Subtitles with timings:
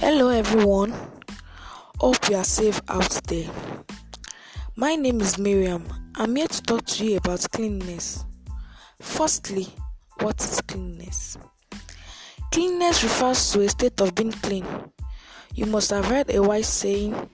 [0.00, 0.94] Hello, everyone.
[1.98, 3.50] Hope you are safe out there.
[4.74, 5.84] My name is Miriam.
[6.14, 8.24] I'm here to talk to you about cleanliness.
[8.98, 9.66] Firstly,
[10.22, 11.36] what is cleanliness?
[12.50, 14.64] Cleanliness refers to a state of being clean.
[15.54, 17.28] You must have heard a wise saying,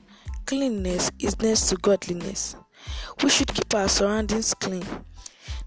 [0.46, 2.56] cleanliness is next to godliness.
[3.22, 4.84] We should keep our surroundings clean.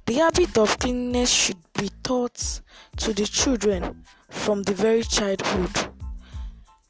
[0.05, 2.59] The habit of cleanliness should be taught
[2.97, 5.88] to the children from the very childhood.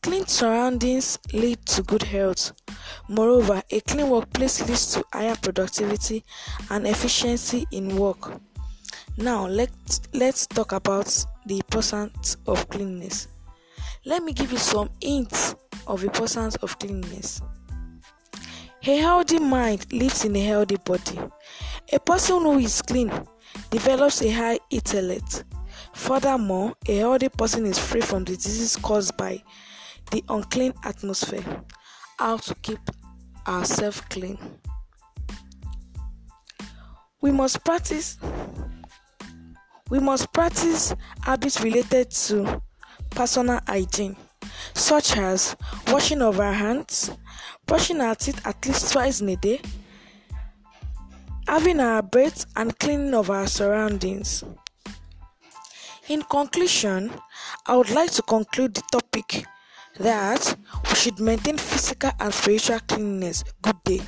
[0.01, 2.53] Clean surroundings lead to good health.
[3.09, 6.23] Moreover, a clean workplace leads to higher productivity
[6.69, 8.39] and efficiency in work.
[9.17, 13.27] Now, let's, let's talk about the importance of cleanliness.
[14.05, 17.41] Let me give you some hints of the importance of cleanliness.
[18.87, 21.19] A healthy mind lives in a healthy body.
[21.91, 23.11] A person who is clean
[23.69, 25.43] develops a high intellect.
[25.93, 29.43] Furthermore, a healthy person is free from the diseases caused by
[30.11, 31.63] the unclean atmosphere.
[32.17, 32.79] How to keep
[33.47, 34.37] ourselves clean.
[37.21, 38.17] We must practice
[39.89, 40.93] we must practice
[41.23, 42.61] habits related to
[43.09, 44.15] personal hygiene,
[44.75, 45.55] such as
[45.87, 47.11] washing of our hands,
[47.65, 49.59] brushing our teeth at least twice in a day,
[51.47, 54.43] having our breath, and cleaning of our surroundings.
[56.07, 57.11] In conclusion,
[57.65, 59.45] I would like to conclude the topic
[59.97, 60.55] that
[60.89, 63.43] we should maintain physical and spiritual cleanliness.
[63.61, 64.01] Good day.